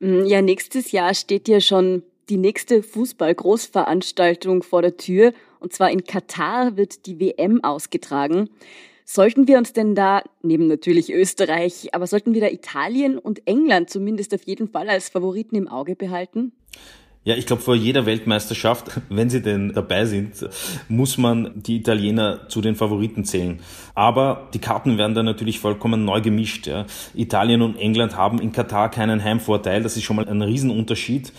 Mm, 0.00 0.26
ja, 0.26 0.42
nächstes 0.42 0.92
Jahr 0.92 1.14
steht 1.14 1.48
ja 1.48 1.62
schon 1.62 2.02
die 2.28 2.36
nächste 2.36 2.82
Fußball-Großveranstaltung 2.82 4.62
vor 4.62 4.82
der 4.82 4.98
Tür. 4.98 5.32
Und 5.58 5.72
zwar 5.72 5.90
in 5.90 6.04
Katar 6.04 6.76
wird 6.76 7.06
die 7.06 7.18
WM 7.18 7.64
ausgetragen. 7.64 8.50
Sollten 9.06 9.48
wir 9.48 9.56
uns 9.56 9.72
denn 9.72 9.94
da, 9.94 10.22
neben 10.42 10.66
natürlich 10.66 11.10
Österreich, 11.10 11.94
aber 11.94 12.06
sollten 12.06 12.34
wir 12.34 12.42
da 12.42 12.48
Italien 12.48 13.18
und 13.18 13.46
England 13.46 13.88
zumindest 13.88 14.34
auf 14.34 14.42
jeden 14.44 14.68
Fall 14.68 14.90
als 14.90 15.08
Favoriten 15.08 15.56
im 15.56 15.68
Auge 15.68 15.96
behalten? 15.96 16.52
Ja, 17.26 17.36
ich 17.36 17.46
glaube, 17.46 17.62
vor 17.62 17.74
jeder 17.74 18.04
Weltmeisterschaft, 18.04 19.00
wenn 19.08 19.30
sie 19.30 19.40
denn 19.40 19.72
dabei 19.72 20.04
sind, 20.04 20.46
muss 20.88 21.16
man 21.16 21.52
die 21.54 21.76
Italiener 21.76 22.48
zu 22.48 22.60
den 22.60 22.74
Favoriten 22.74 23.24
zählen. 23.24 23.60
Aber 23.94 24.48
die 24.52 24.58
Karten 24.58 24.98
werden 24.98 25.14
dann 25.14 25.24
natürlich 25.24 25.58
vollkommen 25.58 26.04
neu 26.04 26.20
gemischt. 26.20 26.66
Ja. 26.66 26.84
Italien 27.14 27.62
und 27.62 27.76
England 27.76 28.16
haben 28.16 28.40
in 28.40 28.52
Katar 28.52 28.90
keinen 28.90 29.24
Heimvorteil. 29.24 29.82
Das 29.82 29.96
ist 29.96 30.02
schon 30.02 30.16
mal 30.16 30.28
ein 30.28 30.42
Riesenunterschied. 30.42 31.32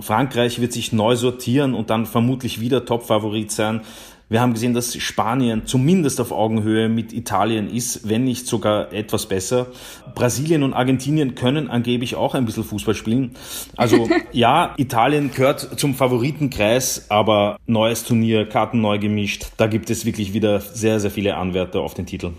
Frankreich 0.00 0.60
wird 0.60 0.72
sich 0.72 0.92
neu 0.92 1.14
sortieren 1.14 1.74
und 1.74 1.90
dann 1.90 2.06
vermutlich 2.06 2.60
wieder 2.60 2.84
Topfavorit 2.84 3.52
sein. 3.52 3.82
Wir 4.30 4.42
haben 4.42 4.52
gesehen, 4.52 4.74
dass 4.74 4.94
Spanien 4.94 5.64
zumindest 5.64 6.20
auf 6.20 6.32
Augenhöhe 6.32 6.90
mit 6.90 7.14
Italien 7.14 7.70
ist, 7.70 8.08
wenn 8.10 8.24
nicht 8.24 8.46
sogar 8.46 8.92
etwas 8.92 9.26
besser. 9.26 9.68
Brasilien 10.14 10.62
und 10.62 10.74
Argentinien 10.74 11.34
können 11.34 11.70
angeblich 11.70 12.14
auch 12.14 12.34
ein 12.34 12.44
bisschen 12.44 12.64
Fußball 12.64 12.94
spielen. 12.94 13.34
Also 13.76 14.08
ja, 14.32 14.74
Italien 14.76 15.30
gehört 15.30 15.80
zum 15.80 15.94
Favoritenkreis, 15.94 17.10
aber 17.10 17.56
neues 17.66 18.04
Turnier, 18.04 18.46
Karten 18.46 18.82
neu 18.82 18.98
gemischt. 18.98 19.46
Da 19.56 19.66
gibt 19.66 19.88
es 19.88 20.04
wirklich 20.04 20.34
wieder 20.34 20.60
sehr, 20.60 21.00
sehr 21.00 21.10
viele 21.10 21.36
Anwärter 21.36 21.80
auf 21.80 21.94
den 21.94 22.04
Titel. 22.04 22.32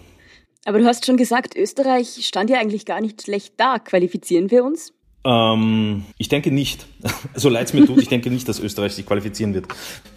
Aber 0.66 0.78
du 0.78 0.86
hast 0.86 1.08
schon 1.08 1.18
gesagt, 1.18 1.56
Österreich 1.56 2.20
stand 2.22 2.52
ja 2.52 2.60
eigentlich 2.60 2.86
gar 2.86 3.02
nicht 3.02 3.24
schlecht 3.24 3.56
da. 3.58 3.80
Qualifizieren 3.80 4.52
wir 4.52 4.64
uns? 4.64 4.94
Ähm, 5.26 6.06
ich 6.18 6.30
denke 6.30 6.52
nicht. 6.52 6.88
so 7.36 7.50
leid 7.50 7.68
es 7.68 7.74
mir 7.74 7.86
tut, 7.86 8.02
ich 8.02 8.10
denke 8.10 8.30
nicht, 8.30 8.48
dass 8.48 8.60
Österreich 8.60 8.94
sich 8.94 9.06
qualifizieren 9.06 9.54
wird. 9.54 9.68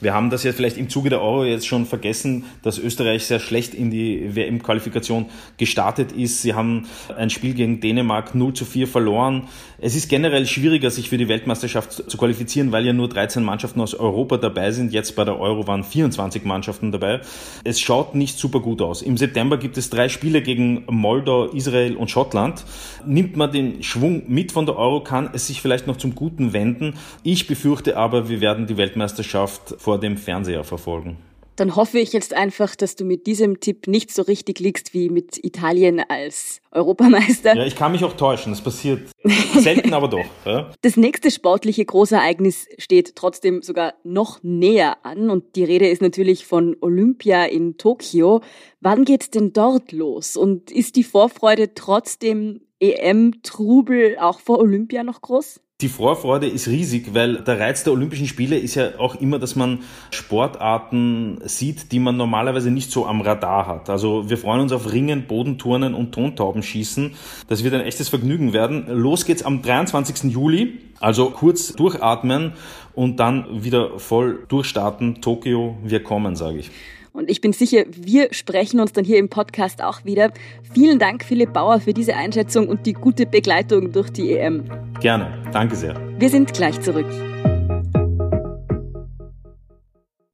Wir 0.00 0.14
haben 0.14 0.30
das 0.30 0.42
ja 0.42 0.52
vielleicht 0.52 0.76
im 0.76 0.88
Zuge 0.88 1.10
der 1.10 1.20
Euro 1.20 1.44
jetzt 1.44 1.66
schon 1.66 1.86
vergessen, 1.86 2.44
dass 2.62 2.78
Österreich 2.78 3.24
sehr 3.24 3.38
schlecht 3.38 3.74
in 3.74 3.90
die 3.90 4.34
WM-Qualifikation 4.34 5.26
gestartet 5.58 6.12
ist. 6.12 6.42
Sie 6.42 6.54
haben 6.54 6.86
ein 7.16 7.30
Spiel 7.30 7.54
gegen 7.54 7.80
Dänemark 7.80 8.34
0 8.34 8.54
zu 8.54 8.64
4 8.64 8.88
verloren. 8.88 9.48
Es 9.78 9.94
ist 9.94 10.08
generell 10.08 10.46
schwieriger, 10.46 10.90
sich 10.90 11.08
für 11.08 11.18
die 11.18 11.28
Weltmeisterschaft 11.28 12.10
zu 12.10 12.16
qualifizieren, 12.16 12.72
weil 12.72 12.84
ja 12.86 12.92
nur 12.92 13.08
13 13.08 13.42
Mannschaften 13.42 13.80
aus 13.80 13.94
Europa 13.94 14.36
dabei 14.36 14.70
sind. 14.72 14.92
Jetzt 14.92 15.14
bei 15.16 15.24
der 15.24 15.38
Euro 15.38 15.66
waren 15.66 15.84
24 15.84 16.44
Mannschaften 16.44 16.92
dabei. 16.92 17.20
Es 17.64 17.80
schaut 17.80 18.14
nicht 18.14 18.38
super 18.38 18.60
gut 18.60 18.82
aus. 18.82 19.02
Im 19.02 19.16
September 19.16 19.56
gibt 19.56 19.78
es 19.78 19.90
drei 19.90 20.08
Spiele 20.08 20.42
gegen 20.42 20.84
Moldau, 20.88 21.46
Israel 21.46 21.96
und 21.96 22.10
Schottland. 22.10 22.64
Nimmt 23.06 23.36
man 23.36 23.52
den 23.52 23.82
Schwung 23.82 24.24
mit 24.28 24.52
von 24.52 24.66
der 24.66 24.76
Euro, 24.76 24.91
kann 25.00 25.30
es 25.32 25.46
sich 25.46 25.60
vielleicht 25.60 25.86
noch 25.86 25.96
zum 25.96 26.14
Guten 26.14 26.52
wenden. 26.52 26.94
Ich 27.22 27.46
befürchte 27.46 27.96
aber, 27.96 28.28
wir 28.28 28.40
werden 28.40 28.66
die 28.66 28.76
Weltmeisterschaft 28.76 29.74
vor 29.78 29.98
dem 29.98 30.16
Fernseher 30.16 30.64
verfolgen. 30.64 31.18
Dann 31.56 31.76
hoffe 31.76 31.98
ich 31.98 32.12
jetzt 32.12 32.32
einfach, 32.32 32.74
dass 32.74 32.96
du 32.96 33.04
mit 33.04 33.26
diesem 33.26 33.60
Tipp 33.60 33.86
nicht 33.86 34.10
so 34.12 34.22
richtig 34.22 34.58
liegst 34.58 34.94
wie 34.94 35.10
mit 35.10 35.38
Italien 35.44 36.02
als 36.08 36.62
Europameister. 36.70 37.54
Ja, 37.54 37.66
ich 37.66 37.76
kann 37.76 37.92
mich 37.92 38.04
auch 38.04 38.14
täuschen. 38.14 38.52
Das 38.52 38.62
passiert 38.62 39.10
selten, 39.58 39.92
aber 39.92 40.08
doch. 40.08 40.24
Ja. 40.46 40.72
Das 40.80 40.96
nächste 40.96 41.30
sportliche 41.30 41.84
Großereignis 41.84 42.68
steht 42.78 43.16
trotzdem 43.16 43.60
sogar 43.60 43.94
noch 44.02 44.42
näher 44.42 45.04
an 45.04 45.28
und 45.28 45.54
die 45.54 45.64
Rede 45.64 45.88
ist 45.88 46.00
natürlich 46.00 46.46
von 46.46 46.74
Olympia 46.80 47.44
in 47.44 47.76
Tokio. 47.76 48.40
Wann 48.80 49.04
geht's 49.04 49.30
denn 49.30 49.52
dort 49.52 49.92
los? 49.92 50.38
Und 50.38 50.70
ist 50.70 50.96
die 50.96 51.04
Vorfreude 51.04 51.74
trotzdem 51.74 52.62
EM-Trubel 52.82 54.18
auch 54.18 54.40
vor 54.40 54.58
Olympia 54.58 55.04
noch 55.04 55.22
groß? 55.22 55.60
Die 55.80 55.88
Vorfreude 55.88 56.46
ist 56.46 56.68
riesig, 56.68 57.12
weil 57.12 57.38
der 57.42 57.58
Reiz 57.58 57.82
der 57.82 57.92
Olympischen 57.92 58.28
Spiele 58.28 58.56
ist 58.56 58.76
ja 58.76 58.98
auch 58.98 59.16
immer, 59.16 59.40
dass 59.40 59.56
man 59.56 59.80
Sportarten 60.12 61.40
sieht, 61.44 61.90
die 61.90 61.98
man 61.98 62.16
normalerweise 62.16 62.70
nicht 62.70 62.92
so 62.92 63.04
am 63.06 63.20
Radar 63.20 63.66
hat. 63.66 63.90
Also 63.90 64.30
wir 64.30 64.38
freuen 64.38 64.60
uns 64.60 64.72
auf 64.72 64.92
Ringen, 64.92 65.26
Bodenturnen 65.26 65.94
und 65.94 66.12
Tontaubenschießen. 66.12 67.14
Das 67.48 67.64
wird 67.64 67.74
ein 67.74 67.80
echtes 67.80 68.08
Vergnügen 68.08 68.52
werden. 68.52 68.86
Los 68.88 69.24
geht's 69.24 69.42
am 69.42 69.62
23. 69.62 70.30
Juli. 70.32 70.78
Also 71.00 71.30
kurz 71.30 71.72
durchatmen 71.72 72.52
und 72.94 73.18
dann 73.18 73.64
wieder 73.64 73.98
voll 73.98 74.44
durchstarten. 74.46 75.20
Tokio, 75.20 75.76
wir 75.82 76.04
kommen, 76.04 76.36
sage 76.36 76.58
ich. 76.58 76.70
Und 77.12 77.30
ich 77.30 77.42
bin 77.42 77.52
sicher, 77.52 77.84
wir 77.90 78.32
sprechen 78.32 78.80
uns 78.80 78.92
dann 78.92 79.04
hier 79.04 79.18
im 79.18 79.28
Podcast 79.28 79.82
auch 79.82 80.04
wieder. 80.04 80.32
Vielen 80.72 80.98
Dank, 80.98 81.24
Philipp 81.24 81.52
Bauer, 81.52 81.80
für 81.80 81.92
diese 81.92 82.16
Einschätzung 82.16 82.68
und 82.68 82.86
die 82.86 82.94
gute 82.94 83.26
Begleitung 83.26 83.92
durch 83.92 84.10
die 84.10 84.32
EM. 84.32 84.64
Gerne. 85.00 85.42
Danke 85.52 85.76
sehr. 85.76 85.94
Wir 86.18 86.30
sind 86.30 86.54
gleich 86.54 86.80
zurück. 86.80 87.06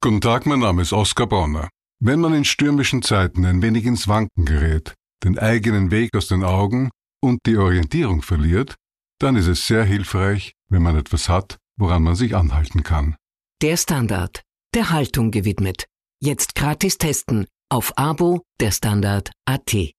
Guten 0.01 0.21
Tag, 0.21 0.45
mein 0.45 0.59
Name 0.59 0.81
ist 0.81 0.93
Oskar 0.93 1.27
Bonner. 1.27 1.67
Wenn 1.99 2.21
man 2.21 2.33
in 2.33 2.45
stürmischen 2.45 3.01
Zeiten 3.01 3.43
ein 3.45 3.61
wenig 3.61 3.85
ins 3.85 4.07
Wanken 4.07 4.45
gerät, 4.45 4.93
den 5.25 5.37
eigenen 5.37 5.91
Weg 5.91 6.15
aus 6.15 6.29
den 6.29 6.45
Augen 6.45 6.91
und 7.21 7.39
die 7.45 7.57
Orientierung 7.57 8.21
verliert, 8.21 8.75
dann 9.19 9.35
ist 9.35 9.47
es 9.47 9.67
sehr 9.67 9.83
hilfreich, 9.83 10.53
wenn 10.69 10.81
man 10.81 10.95
etwas 10.95 11.27
hat, 11.27 11.57
woran 11.77 12.03
man 12.03 12.15
sich 12.15 12.37
anhalten 12.37 12.83
kann. 12.83 13.17
Der 13.61 13.75
Standard, 13.75 14.41
der 14.73 14.91
Haltung 14.91 15.31
gewidmet. 15.31 15.87
Jetzt 16.21 16.53
gratis 16.53 16.97
testen 16.97 17.47
auf 17.69 17.97
Abo 17.97 18.41
der 18.59 18.71
Standard 18.71 19.31
AT. 19.45 19.93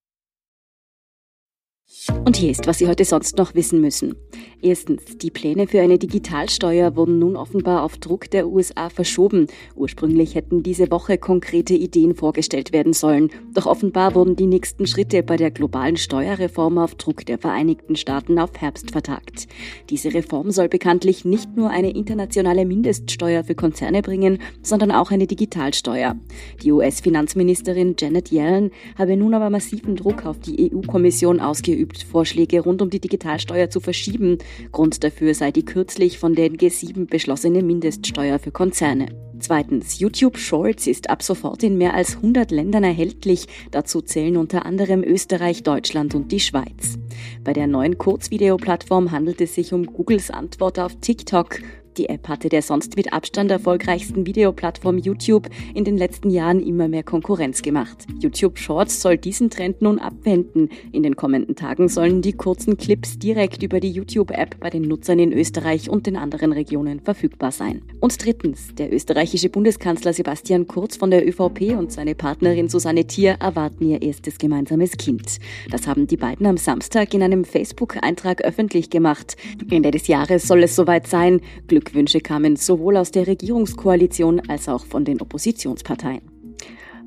Und 2.25 2.37
hier 2.37 2.51
ist, 2.51 2.67
was 2.67 2.79
Sie 2.79 2.87
heute 2.87 3.05
sonst 3.05 3.39
noch 3.39 3.55
wissen 3.55 3.81
müssen. 3.81 4.15
Erstens, 4.63 5.17
die 5.17 5.31
Pläne 5.31 5.67
für 5.67 5.81
eine 5.81 5.99
Digitalsteuer 5.99 6.95
wurden 6.95 7.19
nun 7.19 7.35
offenbar 7.35 7.83
auf 7.83 7.97
Druck 7.97 8.31
der 8.31 8.47
USA 8.47 8.91
verschoben. 8.91 9.47
Ursprünglich 9.75 10.35
hätten 10.35 10.63
diese 10.63 10.91
Woche 10.91 11.17
konkrete 11.17 11.73
Ideen 11.73 12.15
vorgestellt 12.15 12.73
werden 12.73 12.93
sollen. 12.93 13.31
Doch 13.55 13.65
offenbar 13.65 14.15
wurden 14.15 14.37
die 14.37 14.47
nächsten 14.47 14.87
Schritte 14.87 15.23
bei 15.23 15.39
der 15.39 15.51
globalen 15.51 15.97
Steuerreform 15.97 16.77
auf 16.77 16.95
Druck 16.95 17.25
der 17.25 17.39
Vereinigten 17.39 17.97
Staaten 17.97 18.39
auf 18.39 18.51
Herbst 18.59 18.91
vertagt. 18.91 19.49
Diese 19.89 20.13
Reform 20.13 20.51
soll 20.51 20.69
bekanntlich 20.69 21.25
nicht 21.25 21.57
nur 21.57 21.71
eine 21.71 21.91
internationale 21.91 22.67
Mindeststeuer 22.67 23.45
für 23.45 23.55
Konzerne 23.55 24.03
bringen, 24.03 24.39
sondern 24.63 24.91
auch 24.91 25.11
eine 25.11 25.27
Digitalsteuer. 25.27 26.17
Die 26.63 26.71
US-Finanzministerin 26.71 27.97
Janet 27.99 28.31
Yellen 28.31 28.73
habe 28.99 29.17
nun 29.17 29.33
aber 29.33 29.49
massiven 29.49 29.97
Druck 29.97 30.27
auf 30.27 30.39
die 30.39 30.71
EU-Kommission 30.71 31.41
ausgeübt, 31.41 32.10
Vorschläge 32.11 32.61
rund 32.61 32.83
um 32.83 32.91
die 32.91 33.01
Digitalsteuer 33.01 33.71
zu 33.71 33.81
verschieben. 33.81 34.39
Grund 34.73 35.03
dafür 35.05 35.35
sei 35.35 35.53
die 35.53 35.65
kürzlich 35.65 36.19
von 36.19 36.35
den 36.35 36.57
G7 36.57 37.07
beschlossene 37.07 37.63
Mindeststeuer 37.63 38.39
für 38.39 38.51
Konzerne. 38.51 39.07
Zweitens, 39.39 39.99
YouTube 39.99 40.37
Shorts 40.37 40.87
ist 40.87 41.09
ab 41.09 41.23
sofort 41.23 41.63
in 41.63 41.79
mehr 41.79 41.95
als 41.95 42.17
100 42.17 42.51
Ländern 42.51 42.85
erhältlich. 42.85 43.47
Dazu 43.71 44.03
zählen 44.03 44.37
unter 44.37 44.67
anderem 44.67 45.03
Österreich, 45.03 45.63
Deutschland 45.63 46.15
und 46.15 46.31
die 46.31 46.41
Schweiz. 46.41 46.99
Bei 47.43 47.55
der 47.55 47.67
neuen 47.67 47.97
Kurzvideoplattform 47.97 49.13
handelt 49.13 49.41
es 49.41 49.55
sich 49.55 49.73
um 49.73 49.87
Googles 49.87 50.31
Antwort 50.31 50.79
auf 50.79 50.97
TikTok. 50.97 51.61
Die 51.97 52.09
App 52.09 52.29
hatte 52.29 52.49
der 52.49 52.63
sonst 52.63 52.97
mit 52.97 53.13
Abstand 53.13 53.51
erfolgreichsten 53.51 54.25
Videoplattform 54.25 54.99
YouTube 54.99 55.49
in 55.75 55.85
den 55.85 55.99
letzten 55.99 56.31
Jahren 56.31 56.61
immer 56.61 56.87
mehr 56.87 57.03
Konkurrenz 57.03 57.63
gemacht. 57.63 58.07
YouTube 58.21 58.59
Shorts 58.59 59.03
soll 59.03 59.19
diesen 59.19 59.51
Trend 59.51 59.83
nun 59.83 59.99
abwenden. 59.99 60.69
In 60.93 61.03
den 61.03 61.17
kommenden 61.17 61.57
Tagen 61.57 61.89
sollen 61.89 62.23
die 62.23 62.33
kurzen 62.33 62.77
Clips 62.77 63.19
direkt 63.19 63.63
über 63.63 63.81
die 63.81 63.91
YouTube-App 63.91 64.61
bei 64.61 64.71
den 64.71 64.83
Nutzern 64.83 65.19
in 65.19 65.33
Österreich 65.33 65.91
und 65.91 66.07
den 66.07 66.17
anderen 66.17 66.53
Regionen 66.53 67.01
verfügbar 67.01 67.51
sein. 67.51 67.83
Und 67.99 68.25
drittens, 68.25 68.75
der 68.77 68.93
österreichische 68.93 69.49
Bundeskanzler 69.49 70.13
Sebastian 70.13 70.69
Kurz 70.69 70.97
von 70.97 71.11
der 71.11 71.27
ÖVP 71.27 71.77
und 71.77 71.91
seine 71.91 72.15
Partnerin 72.15 72.69
Susanne 72.69 73.07
Thier 73.07 73.37
erwarten 73.41 73.91
ihr 73.91 74.01
erstes 74.01 74.39
gemeinsames 74.39 74.97
Kind. 74.97 75.39
Das 75.71 75.89
haben 75.89 76.07
die 76.07 76.17
beiden 76.17 76.47
am 76.47 76.57
Samstag 76.57 77.13
in 77.15 77.23
einem 77.23 77.45
Facebook-Eintrag 77.45 78.43
öffentlich 78.43 78.91
gemacht. 78.91 79.37
Ende 79.71 79.91
des 79.93 80.09
Jahres 80.09 80.47
soll 80.47 80.63
es 80.63 80.77
soweit 80.77 81.07
sein. 81.07 81.41
Glück 81.67 81.80
Glückwünsche 81.81 82.21
kamen 82.21 82.57
sowohl 82.57 82.97
aus 82.97 83.11
der 83.11 83.27
Regierungskoalition 83.27 84.41
als 84.49 84.69
auch 84.69 84.85
von 84.85 85.05
den 85.05 85.21
Oppositionsparteien. 85.21 86.23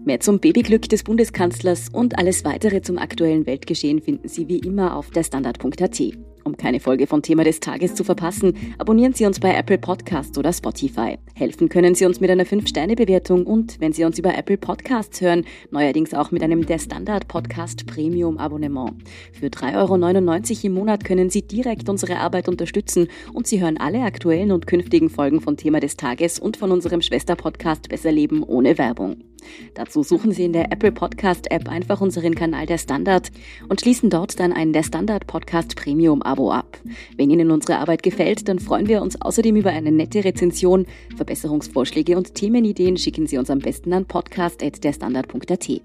Mehr 0.04 0.20
zum 0.20 0.40
Babyglück 0.40 0.90
des 0.90 1.04
Bundeskanzlers 1.04 1.90
und 1.90 2.18
alles 2.18 2.44
weitere 2.44 2.82
zum 2.82 2.98
aktuellen 2.98 3.46
Weltgeschehen 3.46 4.02
finden 4.02 4.28
Sie 4.28 4.50
wie 4.50 4.60
immer 4.60 4.98
auf 4.98 5.12
der 5.12 5.24
Standard.at. 5.24 6.02
Um 6.44 6.58
keine 6.58 6.80
Folge 6.80 7.08
von 7.08 7.22
Thema 7.22 7.44
des 7.44 7.60
Tages 7.60 7.96
zu 7.96 8.04
verpassen, 8.04 8.54
abonnieren 8.78 9.14
Sie 9.14 9.26
uns 9.26 9.40
bei 9.40 9.54
Apple 9.54 9.78
Podcasts 9.78 10.38
oder 10.38 10.52
Spotify. 10.52 11.18
Helfen 11.36 11.70
können 11.70 11.96
Sie 11.96 12.06
uns 12.06 12.20
mit 12.20 12.30
einer 12.30 12.46
5-Sterne-Bewertung 12.46 13.46
und, 13.46 13.80
wenn 13.80 13.94
Sie 13.94 14.04
uns 14.04 14.20
über 14.20 14.38
Apple 14.38 14.58
Podcasts 14.58 15.22
hören, 15.22 15.46
neuerdings 15.72 16.14
auch 16.14 16.32
mit 16.32 16.44
einem 16.44 16.66
Der 16.66 16.80
Standard 16.80 17.28
Podcast 17.28 17.86
Premium 17.86 18.38
Abonnement. 18.38 18.94
Für 19.32 19.48
3,99 19.48 19.78
Euro 19.78 20.68
im 20.68 20.74
Monat 20.74 21.06
können 21.06 21.30
Sie 21.30 21.42
direkt 21.42 21.88
unsere 21.88 22.18
Arbeit 22.18 22.50
unterstützen 22.50 23.08
und 23.34 23.48
Sie 23.48 23.62
hören 23.62 23.78
alle 23.78 24.02
aktuellen 24.02 24.52
und 24.52 24.68
künftigen 24.68 25.10
Folgen 25.10 25.40
von 25.40 25.56
Thema 25.56 25.80
des 25.80 25.96
Tages 25.96 26.40
und 26.40 26.58
von 26.58 26.72
unserem 26.72 27.02
Schwesterpodcast 27.02 27.90
Besser 27.90 28.12
Leben 28.12 28.44
ohne 28.44 28.78
Werbung. 28.78 29.33
Dazu 29.74 30.04
suchen 30.04 30.32
Sie 30.32 30.46
in 30.46 30.54
der 30.54 30.72
Apple 30.72 30.92
Podcast 30.92 31.52
App 31.52 31.70
einfach 31.70 32.02
unseren 32.02 32.36
Kanal 32.36 32.66
Der 32.66 32.78
Standard 32.78 33.32
und 33.70 33.82
schließen 33.82 34.10
dort 34.10 34.40
dann 34.40 34.54
ein 34.54 34.74
Der 34.74 34.84
Standard 34.84 35.28
Podcast 35.28 35.76
Premium 35.76 36.22
Abo 36.22 36.52
ab. 36.52 36.78
Wenn 37.18 37.30
Ihnen 37.30 37.52
unsere 37.52 37.80
Arbeit 37.80 38.04
gefällt, 38.04 38.48
dann 38.48 38.60
freuen 38.60 38.88
wir 38.88 39.02
uns 39.02 39.22
außerdem 39.22 39.56
über 39.56 39.72
eine 39.72 39.92
nette 39.92 40.24
Rezension. 40.24 40.86
Verbesserungsvorschläge 41.16 42.18
und 42.18 42.36
Themenideen 42.36 42.98
schicken 42.98 43.28
Sie 43.28 43.38
uns 43.38 43.50
am 43.50 43.60
besten 43.60 43.94
an 43.94 44.06
podcast.derstandard.at. 44.06 45.82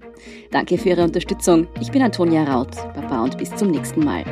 Danke 0.51 0.77
für 0.77 0.89
Ihre 0.89 1.03
Unterstützung. 1.03 1.67
Ich 1.81 1.91
bin 1.91 2.01
Antonia 2.01 2.43
Raut. 2.43 2.75
Baba 2.95 3.23
und 3.23 3.37
bis 3.37 3.55
zum 3.55 3.71
nächsten 3.71 4.03
Mal. 4.03 4.23